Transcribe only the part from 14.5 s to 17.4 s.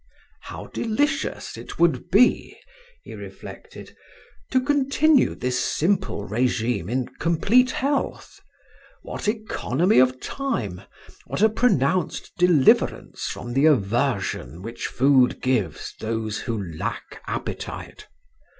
which food gives those who lack